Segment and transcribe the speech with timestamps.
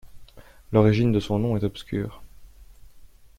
[0.73, 2.23] L’origine de son nom est obscure.